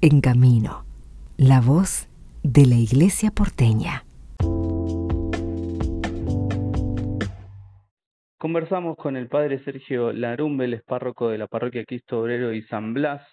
En 0.00 0.20
Camino, 0.20 0.84
la 1.36 1.60
voz 1.60 2.08
de 2.44 2.66
la 2.66 2.76
Iglesia 2.76 3.32
porteña. 3.32 4.04
Conversamos 8.38 8.96
con 8.96 9.16
el 9.16 9.26
padre 9.26 9.58
Sergio 9.64 10.12
Larumbel, 10.12 10.74
es 10.74 10.84
párroco 10.84 11.30
de 11.30 11.38
la 11.38 11.48
parroquia 11.48 11.84
Cristo 11.84 12.20
Obrero 12.20 12.52
y 12.52 12.62
San 12.62 12.94
Blas. 12.94 13.26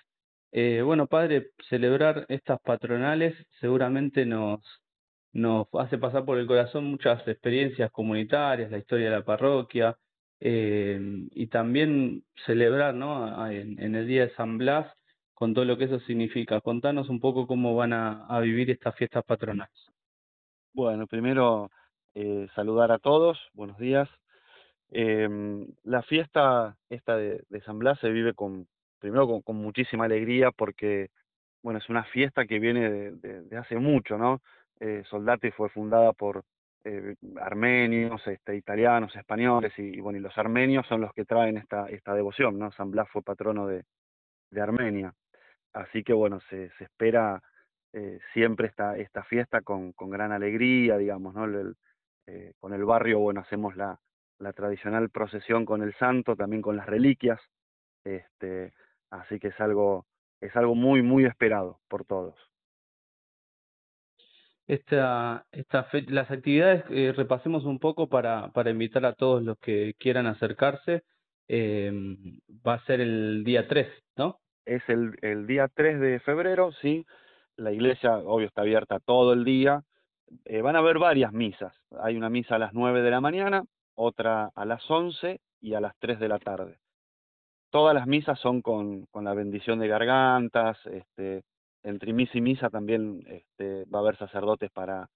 Eh, 0.52 0.82
bueno, 0.82 1.06
padre, 1.06 1.52
celebrar 1.70 2.26
estas 2.30 2.60
patronales 2.62 3.36
seguramente 3.62 4.26
nos, 4.26 4.60
hace 5.74 6.00
pasar 6.00 6.26
por 6.26 6.40
el 6.40 6.48
corazón 6.48 6.86
muchas 6.86 7.28
experiencias 7.28 7.92
comunitarias, 7.92 8.72
la 8.72 8.80
historia 8.80 9.12
de 9.12 9.18
la 9.18 9.24
parroquia, 9.24 9.96
eh, 10.40 11.00
y 11.30 11.46
también 11.46 12.24
celebrar 12.48 12.96
¿no? 12.96 13.52
en, 13.52 13.94
el 13.94 14.08
Día 14.08 14.26
de 14.26 14.34
San 14.34 14.58
Blas 14.58 14.92
con 15.36 15.54
todo 15.54 15.66
lo 15.66 15.78
que 15.78 15.84
eso 15.84 16.00
significa. 16.02 16.62
Contanos 16.62 17.10
un 17.10 17.20
poco 17.20 17.46
cómo 17.46 17.76
van 17.76 17.94
a, 17.94 18.40
vivir 18.40 18.72
estas 18.72 18.96
fiestas 18.96 19.24
patronales. 19.24 19.92
Bueno, 20.74 21.08
primero 21.08 21.70
eh, 22.16 22.48
saludar 22.56 22.92
a 22.92 23.00
todos, 23.00 23.38
buenos 23.54 23.78
días. 23.78 24.10
Eh, 24.92 25.28
la 25.84 26.02
fiesta 26.04 26.78
esta 26.90 27.18
de, 27.18 27.44
San 27.66 27.80
Blas 27.80 28.00
se 28.00 28.10
vive 28.10 28.34
con, 28.34 28.68
primero 29.00 29.42
con, 29.42 29.58
muchísima 29.58 30.06
alegría 30.06 30.52
porque, 30.52 31.10
bueno, 31.62 31.80
es 31.80 31.90
una 31.90 32.06
fiesta 32.06 32.46
que 32.46 32.60
viene 32.60 32.90
de, 33.12 33.58
hace 33.58 33.78
mucho, 33.78 34.18
¿no? 34.18 34.42
Eh, 34.80 35.04
Soldati 35.10 35.52
fue 35.52 35.70
fundada 35.70 36.14
por 36.14 36.44
eh, 36.86 37.16
armenios, 37.42 38.26
este, 38.28 38.56
italianos, 38.56 39.14
españoles, 39.16 39.74
y, 39.78 39.98
y, 39.98 40.00
bueno, 40.00 40.20
y 40.20 40.22
los 40.22 40.38
armenios 40.38 40.86
son 40.88 41.02
los 41.02 41.12
que 41.14 41.26
traen 41.26 41.58
esta, 41.58 41.88
esta 41.88 42.14
devoción, 42.14 42.58
¿no? 42.58 42.72
San 42.72 42.92
Blas 42.92 43.10
fue 43.10 43.22
patrono 43.22 43.68
de 43.68 43.84
Armenia. 44.62 45.14
Así 45.76 46.04
que 46.04 46.14
bueno, 46.14 46.40
se, 46.50 46.70
se 46.78 46.86
espera 46.86 47.42
eh, 47.94 48.20
siempre 48.34 48.68
esta, 48.68 48.98
esta 48.98 49.24
fiesta 49.24 49.62
con, 49.62 49.92
con 49.94 50.10
gran 50.10 50.32
alegría, 50.32 50.98
digamos, 50.98 51.36
¿no? 51.36 51.46
Eh, 52.28 52.54
con 52.60 52.74
el 52.74 52.86
barrio, 52.86 53.20
bueno, 53.20 53.42
hacemos 53.42 53.76
la, 53.76 54.00
la 54.40 54.54
tradicional 54.54 55.10
procesión 55.10 55.66
con 55.66 55.84
el 55.84 55.94
santo, 55.96 56.36
también 56.36 56.62
con 56.62 56.78
las 56.78 56.88
reliquias, 56.88 57.40
este, 58.04 58.74
así 59.12 59.40
que 59.40 59.50
es 59.50 59.60
algo, 59.60 60.06
es 60.42 60.56
algo 60.56 60.76
muy, 60.76 61.02
muy 61.02 61.26
esperado 61.26 61.82
por 61.90 62.06
todos. 62.06 62.36
Las 66.08 66.32
actividades, 66.32 66.84
eh, 66.90 67.14
repasemos 67.16 67.66
un 67.66 67.80
poco 67.80 68.10
para, 68.10 68.52
para 68.54 68.72
invitar 68.72 69.06
a 69.06 69.14
todos 69.14 69.44
los 69.44 69.58
que 69.60 69.94
quieran 70.00 70.26
acercarse. 70.26 71.04
Eh, 71.48 71.92
va 72.66 72.76
a 72.76 72.86
ser 72.86 73.02
el 73.02 73.44
día 73.44 73.68
3, 73.68 73.88
¿no? 73.88 74.05
Es 74.66 74.82
el, 74.88 75.18
el 75.22 75.48
día 75.48 75.68
3 75.68 76.00
de 76.00 76.20
febrero, 76.20 76.72
sí. 76.82 77.06
La 77.56 77.72
iglesia, 77.72 78.18
obvio, 78.18 78.48
está 78.48 78.62
abierta 78.62 79.00
todo 79.00 79.34
el 79.34 79.46
día. 79.46 79.84
Eh, 80.46 80.62
van 80.62 80.76
a 80.76 80.80
haber 80.80 81.00
varias 81.00 81.32
misas. 81.32 81.74
Hay 82.02 82.18
una 82.18 82.30
misa 82.30 82.56
a 82.56 82.60
las 82.60 82.74
9 82.74 83.02
de 83.02 83.12
la 83.12 83.22
mañana, 83.22 83.64
otra 83.96 84.52
a 84.56 84.66
las 84.66 84.90
11 84.90 85.40
y 85.62 85.74
a 85.74 85.82
las 85.82 85.96
3 86.00 86.20
de 86.20 86.28
la 86.28 86.40
tarde. 86.40 86.80
Todas 87.70 87.94
las 87.94 88.08
misas 88.08 88.40
son 88.40 88.62
con, 88.62 89.06
con 89.08 89.26
la 89.26 89.34
bendición 89.34 89.80
de 89.80 89.88
gargantas, 89.88 90.78
este, 90.88 91.44
entre 91.84 92.14
misa 92.14 92.38
y 92.38 92.42
misa 92.42 92.70
también 92.70 93.24
este, 93.28 93.86
va 93.86 94.00
a 94.00 94.02
haber 94.02 94.18
sacerdotes 94.18 94.72
para, 94.72 95.08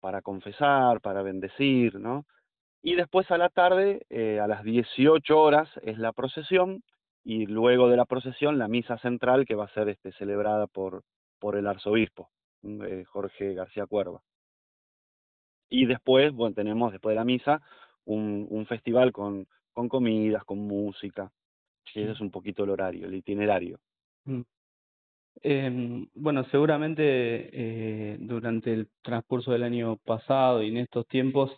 para 0.00 0.22
confesar, 0.22 1.00
para 1.00 1.22
bendecir, 1.22 1.98
¿no? 1.98 2.26
Y 2.82 2.94
después 2.94 3.30
a 3.30 3.38
la 3.38 3.48
tarde, 3.48 4.02
eh, 4.08 4.38
a 4.40 4.46
las 4.46 4.62
18 4.62 5.38
horas, 5.40 5.68
es 5.82 5.98
la 5.98 6.12
procesión, 6.12 6.82
y 7.28 7.44
luego 7.44 7.90
de 7.90 7.98
la 7.98 8.06
procesión, 8.06 8.56
la 8.56 8.68
misa 8.68 8.96
central 9.00 9.44
que 9.44 9.54
va 9.54 9.66
a 9.66 9.74
ser 9.74 9.90
este, 9.90 10.12
celebrada 10.12 10.66
por, 10.66 11.02
por 11.38 11.56
el 11.56 11.66
arzobispo, 11.66 12.30
eh, 12.62 13.04
Jorge 13.04 13.52
García 13.52 13.84
Cuerva. 13.84 14.22
Y 15.68 15.84
después, 15.84 16.32
bueno, 16.32 16.54
tenemos 16.54 16.90
después 16.90 17.12
de 17.12 17.16
la 17.16 17.26
misa 17.26 17.60
un, 18.06 18.46
un 18.48 18.64
festival 18.64 19.12
con, 19.12 19.46
con 19.74 19.90
comidas, 19.90 20.42
con 20.44 20.60
música. 20.60 21.30
Y 21.94 22.00
ese 22.00 22.12
es 22.12 22.20
un 22.22 22.30
poquito 22.30 22.64
el 22.64 22.70
horario, 22.70 23.06
el 23.06 23.16
itinerario. 23.16 23.78
Mm. 24.24 24.40
Eh, 25.42 26.06
bueno, 26.14 26.44
seguramente 26.44 27.02
eh, 27.04 28.16
durante 28.20 28.72
el 28.72 28.88
transcurso 29.02 29.52
del 29.52 29.64
año 29.64 29.98
pasado 29.98 30.62
y 30.62 30.68
en 30.68 30.78
estos 30.78 31.06
tiempos, 31.06 31.54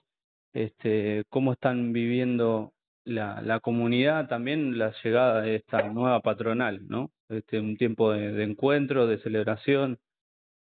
este, 0.53 1.23
cómo 1.29 1.53
están 1.53 1.93
viviendo 1.93 2.73
la, 3.11 3.41
la 3.43 3.61
comunidad 3.61 4.29
también 4.29 4.79
la 4.79 4.93
llegada 5.03 5.43
de 5.43 5.57
esta 5.57 5.89
nueva 5.89 6.21
patronal, 6.21 6.87
¿no? 6.89 7.11
Este, 7.29 7.61
un 7.61 7.77
tiempo 7.77 8.13
de, 8.13 8.43
encuentro, 8.43 9.07
de 9.07 9.19
celebración, 9.19 9.99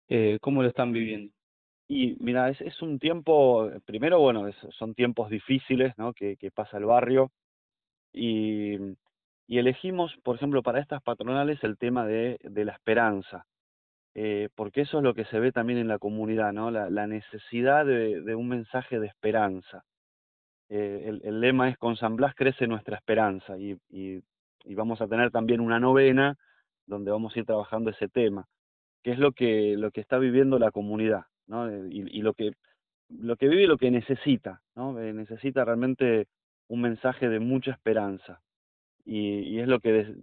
eh, 0.10 0.38
¿cómo 0.42 0.62
lo 0.62 0.70
están 0.70 0.92
viviendo? 0.94 1.34
Y 1.88 2.16
mira, 2.20 2.50
es, 2.50 2.62
es 2.62 2.82
un 2.82 3.00
tiempo, 3.00 3.70
primero, 3.86 4.20
bueno, 4.20 4.50
son 4.78 4.94
tiempos 4.94 5.30
difíciles, 5.30 5.94
¿no? 5.98 6.14
Que, 6.14 6.38
pasa 6.54 6.78
el 6.78 6.86
barrio 6.86 7.32
y 8.14 8.78
y 9.48 9.58
elegimos, 9.60 10.16
por 10.24 10.36
ejemplo, 10.36 10.64
para 10.64 10.80
estas 10.80 11.02
patronales 11.04 11.64
el 11.64 11.78
tema 11.78 12.06
de, 12.06 12.40
de 12.42 12.66
la 12.66 12.72
esperanza, 12.72 13.46
eh, 14.16 14.50
porque 14.56 14.82
eso 14.82 15.00
es 15.00 15.04
lo 15.04 15.14
que 15.14 15.26
se 15.26 15.40
ve 15.40 15.52
también 15.52 15.80
en 15.80 15.88
la 15.88 16.00
comunidad, 16.00 16.54
¿no? 16.54 16.72
La, 16.72 17.08
necesidad 17.08 17.86
de, 17.86 18.36
un 18.36 18.48
mensaje 18.48 19.00
de 19.00 19.08
esperanza. 19.08 19.84
Eh, 20.70 21.20
el, 21.24 21.42
lema 21.42 21.70
es 21.70 21.78
con 21.78 21.96
San 21.98 22.16
Blas 22.16 22.34
crece 22.36 22.68
nuestra 22.68 22.96
esperanza 22.96 23.58
y, 23.58 23.78
y, 23.90 24.22
vamos 24.76 25.02
a 25.02 25.08
tener 25.08 25.30
también 25.30 25.60
una 25.60 25.80
novena 25.80 26.36
donde 26.88 27.12
vamos 27.12 27.36
a 27.36 27.40
ir 27.40 27.46
trabajando 27.46 27.92
ese 27.92 28.08
tema, 28.08 28.48
que 29.04 29.12
es 29.12 29.20
lo 29.20 29.34
que, 29.34 29.76
lo 29.78 29.92
que 29.92 30.02
está 30.02 30.18
viviendo 30.18 30.58
la 30.58 30.72
comunidad, 30.72 31.26
¿no? 31.48 31.70
Y, 31.88 32.06
y 32.10 32.22
lo 32.22 32.34
que 32.34 32.54
lo 33.10 33.36
que 33.36 33.48
vive 33.48 33.64
y 33.64 33.68
lo 33.68 33.78
que 33.78 33.92
necesita, 33.92 34.62
¿no? 34.76 35.00
Eh, 35.00 35.14
necesita 35.14 35.66
realmente 35.66 36.28
un 36.68 36.82
mensaje 36.82 37.30
de 37.30 37.40
mucha 37.40 37.72
esperanza 37.72 38.42
y, 39.06 39.60
es 39.60 39.68
lo 39.68 39.80
que 39.80 40.16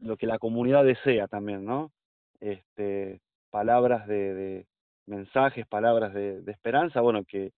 lo 0.00 0.16
que 0.16 0.26
la 0.26 0.38
comunidad 0.38 0.84
desea 0.84 1.28
también, 1.28 1.64
¿no? 1.64 1.92
Este, 2.40 3.20
palabras 3.50 4.06
de, 4.06 4.34
de 4.34 4.66
mensajes, 5.06 5.66
palabras 5.66 6.12
de, 6.14 6.40
de, 6.42 6.52
esperanza, 6.52 7.00
bueno, 7.00 7.24
que, 7.24 7.52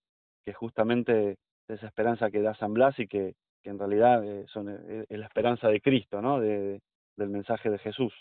que 0.45 0.53
justamente 0.53 1.37
esa 1.69 1.87
esperanza 1.87 2.31
que 2.31 2.43
da 2.43 2.55
San 2.55 2.75
Blas 2.75 2.99
y 2.99 3.07
que, 3.09 3.35
en 3.65 3.79
realidad 3.79 4.25
eh, 4.25 4.45
son, 4.49 4.69
eh, 4.71 5.07
es 5.09 5.19
la 5.19 5.27
esperanza 5.27 5.69
de 5.69 5.81
Cristo, 5.81 6.21
¿no? 6.21 6.41
De, 6.41 6.81
del 7.17 7.29
mensaje 7.31 7.71
de 7.71 7.79
Jesús. 7.79 8.13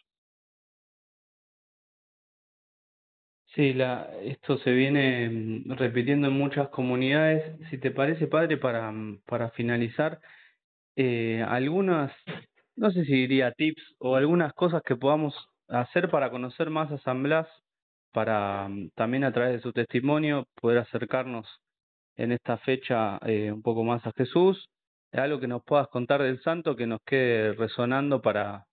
Sí, 3.55 3.73
la, 3.73 4.09
esto 4.23 4.57
se 4.59 4.71
viene 4.71 5.29
mm, 5.29 5.71
repitiendo 5.73 6.27
en 6.27 6.33
muchas 6.33 6.69
comunidades. 6.69 7.43
Si 7.69 7.77
te 7.77 7.91
parece, 7.91 8.27
padre, 8.27 8.57
para, 8.57 8.91
mm, 8.91 9.21
para 9.25 9.49
finalizar, 9.51 10.21
eh, 10.95 11.43
algunas, 11.47 12.13
no 12.75 12.91
sé 12.91 13.05
si 13.05 13.13
diría 13.13 13.51
tips 13.53 13.95
o 13.99 14.15
algunas 14.15 14.53
cosas 14.53 14.83
que 14.83 14.95
podamos 14.95 15.35
hacer 15.67 16.09
para 16.09 16.31
conocer 16.31 16.69
más 16.69 16.91
a 16.91 16.99
San 16.99 17.23
Blas, 17.23 17.47
para 18.13 18.67
mm, 18.69 18.91
también 18.95 19.23
a 19.25 19.33
través 19.33 19.53
de 19.55 19.61
su 19.61 19.73
testimonio 19.73 20.47
poder 20.61 20.79
acercarnos 20.79 21.47
en 22.17 22.31
esta 22.31 22.57
fecha 22.57 23.17
eh, 23.25 23.51
un 23.51 23.61
poco 23.61 23.83
más 23.83 24.05
a 24.05 24.11
Jesús, 24.15 24.69
algo 25.11 25.39
que 25.39 25.47
nos 25.47 25.63
puedas 25.63 25.87
contar 25.87 26.21
del 26.21 26.41
santo 26.41 26.75
que 26.75 26.87
nos 26.87 26.99
quede 27.05 27.53
resonando 27.53 28.21
para, 28.21 28.65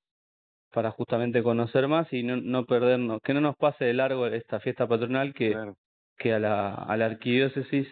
para 0.73 0.91
justamente 0.93 1.43
conocer 1.43 1.89
más 1.89 2.13
y 2.13 2.23
no, 2.23 2.37
no 2.37 2.65
perdernos, 2.65 3.21
que 3.23 3.35
no 3.35 3.41
nos 3.41 3.57
pase 3.57 3.85
de 3.85 3.95
largo 3.95 4.27
esta 4.27 4.61
fiesta 4.61 4.87
patronal 4.87 5.35
que, 5.35 5.53
claro. 5.53 5.77
que 6.17 6.33
a 6.35 6.39
la, 6.39 6.75
a 6.75 6.97
la 6.97 7.07
arquidiócesis 7.07 7.89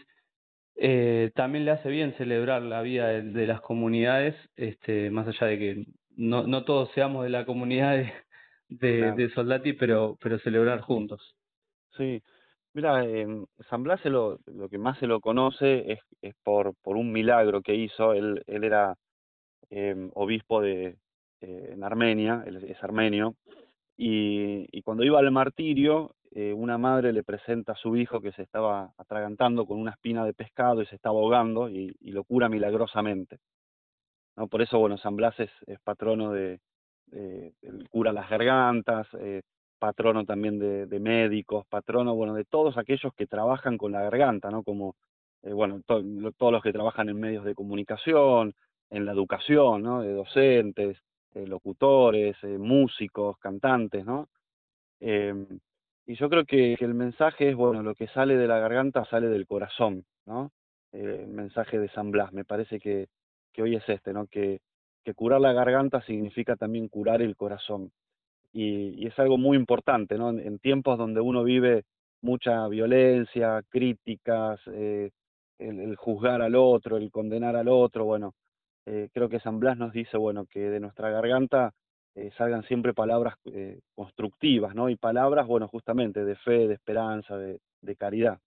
eh, 0.76 1.30
también 1.34 1.64
le 1.64 1.70
hace 1.70 1.88
bien 1.88 2.14
celebrar 2.18 2.62
la 2.62 2.82
vida 2.82 3.08
de, 3.08 3.22
de, 3.22 3.46
las 3.46 3.60
comunidades, 3.62 4.36
este, 4.56 5.10
más 5.10 5.26
allá 5.26 5.46
de 5.46 5.58
que 5.58 5.84
no, 6.16 6.46
no 6.46 6.64
todos 6.64 6.90
seamos 6.94 7.24
de 7.24 7.30
la 7.30 7.46
comunidad 7.46 7.96
de, 7.96 8.12
de, 8.68 8.98
claro. 8.98 9.16
de 9.16 9.30
Soldati, 9.30 9.72
pero, 9.72 10.18
pero 10.20 10.38
celebrar 10.40 10.80
juntos. 10.82 11.34
Sí, 11.97 12.22
mira, 12.76 13.02
eh, 13.04 13.26
San 13.70 13.82
Blas 13.82 14.04
lo, 14.04 14.38
lo 14.44 14.68
que 14.68 14.76
más 14.76 14.98
se 14.98 15.06
lo 15.06 15.20
conoce 15.20 15.98
es, 16.20 16.34
por, 16.44 16.74
un 16.84 17.10
milagro 17.10 17.62
que 17.62 17.74
hizo, 17.74 18.12
él, 18.12 18.42
él 18.46 18.64
era 18.64 18.96
eh, 19.70 20.10
obispo 20.14 20.60
de, 20.60 20.98
eh, 21.40 21.70
en 21.72 21.82
Armenia, 21.82 22.44
él 22.46 22.56
es 22.64 22.84
armenio, 22.84 23.34
y, 23.96 24.82
cuando 24.82 25.04
iba 25.04 25.18
al 25.18 25.30
martirio, 25.30 26.16
eh, 26.32 26.52
una 26.52 26.76
madre 26.76 27.14
le 27.14 27.24
presenta 27.24 27.72
a 27.72 27.76
su 27.76 27.96
hijo 27.96 28.20
que 28.20 28.32
se 28.32 28.42
estaba 28.42 28.92
atragantando 28.98 29.64
con 29.64 29.80
una 29.80 29.92
espina 29.92 30.26
de 30.26 30.34
pescado 30.34 30.82
y 30.82 30.86
se 30.86 30.96
estaba 30.96 31.18
ahogando 31.18 31.70
y, 31.70 31.96
lo 32.02 32.24
cura 32.24 32.50
milagrosamente. 32.50 33.38
¿no? 34.36 34.48
Por 34.48 34.60
eso, 34.60 34.78
bueno, 34.78 34.98
San 34.98 35.16
Blas 35.16 35.34
es, 35.40 35.50
patrono 35.82 36.32
de, 36.32 36.60
cura 37.90 38.12
las 38.12 38.28
gargantas, 38.28 39.06
eh, 39.18 39.40
patrono 39.78 40.24
también 40.24 40.58
de, 40.58 41.00
médicos, 41.00 41.66
patrono, 41.66 42.14
bueno, 42.14 42.34
de 42.34 42.44
todos 42.44 42.78
aquellos 42.78 43.12
que 43.14 43.26
trabajan 43.26 43.78
con 43.78 43.92
la 43.92 44.02
garganta, 44.02 44.50
¿no? 44.50 44.62
Como, 44.62 44.96
eh, 45.42 45.52
bueno, 45.52 45.82
todos 45.86 46.52
los 46.52 46.62
que 46.62 46.72
trabajan 46.72 47.08
en 47.08 47.20
medios 47.20 47.44
de 47.44 47.54
comunicación, 47.54 48.54
en 48.90 49.04
la 49.04 49.12
educación, 49.12 49.82
¿no? 49.82 50.02
De 50.02 50.12
docentes, 50.12 50.98
eh, 51.34 51.46
locutores, 51.46 52.36
músicos, 52.58 53.38
cantantes, 53.38 54.04
¿no? 54.04 54.28
Em, 55.00 55.46
y 56.06 56.14
yo 56.16 56.28
creo 56.30 56.44
que, 56.44 56.74
el 56.80 56.94
mensaje 56.94 57.50
es, 57.50 57.56
bueno, 57.56 57.82
lo 57.82 57.94
que 57.94 58.08
sale 58.08 58.36
de 58.36 58.46
la 58.46 58.58
garganta 58.58 59.04
sale 59.06 59.28
del 59.28 59.46
corazón, 59.46 60.04
¿no? 60.26 60.52
Eh, 60.92 61.24
el 61.24 61.28
mensaje 61.28 61.78
de 61.78 61.88
San 61.90 62.10
Blas, 62.10 62.32
me 62.32 62.44
parece 62.44 62.78
que, 62.80 63.08
que 63.52 63.62
hoy 63.62 63.76
es 63.76 63.88
este, 63.88 64.12
¿no? 64.12 64.26
Que, 64.26 64.60
que 65.04 65.14
curar 65.14 65.40
la 65.40 65.52
garganta 65.52 66.00
significa 66.02 66.56
también 66.56 66.88
curar 66.88 67.22
el 67.22 67.36
corazón. 67.36 67.92
Y, 68.56 68.94
y 69.04 69.06
es 69.06 69.18
algo 69.18 69.36
muy 69.36 69.54
importante, 69.54 70.16
¿no? 70.16 70.30
En, 70.30 70.58
tiempos 70.58 70.97
donde 70.97 71.20
uno 71.20 71.44
vive 71.44 71.84
mucha 72.22 72.66
violencia, 72.68 73.62
críticas, 73.68 74.58
eh, 74.68 75.10
el, 75.58 75.94
juzgar 75.97 76.41
al 76.41 76.54
otro, 76.54 76.97
el 76.97 77.10
condenar 77.10 77.54
al 77.54 77.68
otro, 77.68 78.06
bueno, 78.06 78.34
eh, 78.86 79.10
creo 79.12 79.28
que 79.28 79.41
San 79.41 79.60
Blas 79.60 79.76
nos 79.76 79.92
dice, 79.92 80.16
bueno, 80.16 80.47
que 80.47 80.70
de 80.70 80.80
nuestra 80.80 81.10
garganta 81.10 81.74
eh, 82.14 82.30
salgan 82.38 82.62
siempre 82.62 82.94
palabras 82.94 83.34
constructivas, 83.94 84.74
¿no? 84.74 84.88
Y 84.88 84.97
palabras, 84.97 85.47
bueno, 85.47 85.68
justamente 85.68 86.24
de 86.24 86.36
fe, 86.36 86.66
de 86.66 86.74
esperanza, 86.74 87.36
de, 87.36 87.60
caridad. 87.98 88.38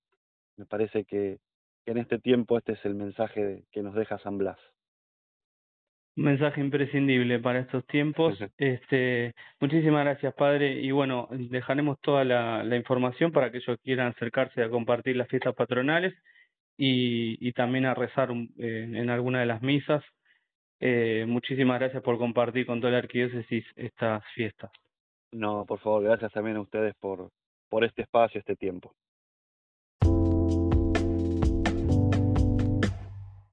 Me 0.58 0.66
parece 0.66 1.06
que, 1.06 1.38
en 1.86 1.98
este 2.00 2.18
tiempo 2.18 2.58
este 2.58 2.74
es 2.74 2.84
el 2.86 2.96
mensaje 2.96 3.66
que 3.72 3.84
nos 3.84 3.94
deja 3.94 4.18
San 4.20 4.40
Blas. 4.40 4.58
Mensaje 6.22 6.62
imprescindible 6.62 7.40
para 7.40 7.60
estos 7.60 7.86
tiempos. 7.88 8.38
este, 8.58 9.34
muchísimas 9.60 10.04
gracias, 10.06 10.34
Padre. 10.34 10.74
Y 10.82 10.92
bueno, 10.92 11.28
dejaremos 11.32 12.00
toda 12.02 12.24
la, 12.24 12.64
la 12.64 12.76
información 12.76 13.32
para 13.32 13.52
que 13.52 13.58
ellos 13.58 13.78
quieran 13.84 14.08
acercarse 14.08 14.64
a 14.64 14.70
compartir 14.70 15.16
las 15.16 15.28
fiestas 15.28 15.56
patronales 15.56 16.14
y, 16.78 17.38
y 17.46 17.52
también 17.54 17.86
a 17.86 17.94
rezar 17.94 18.30
en 18.32 19.10
alguna 19.10 19.40
de 19.40 19.46
las 19.46 19.62
misas 19.62 20.04
eh, 20.80 21.26
muchísimas 21.28 21.80
gracias 21.80 22.02
por 22.02 22.18
compartir 22.18 22.66
con 22.66 22.80
toda 22.80 22.94
la 22.94 23.00
arquidiócesis 23.00 23.66
estas 23.76 24.24
fiestas. 24.34 24.72
No, 25.32 25.66
por 25.66 25.80
favor, 25.80 26.04
gracias 26.04 26.32
también 26.32 26.58
a 26.58 26.62
ustedes 26.62 26.96
por, 26.96 27.30
por 27.70 27.84
este 27.84 28.04
espacio, 28.04 28.40
este 28.40 28.56
tiempo. 28.56 28.94